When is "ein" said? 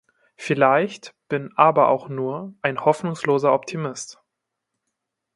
2.63-2.83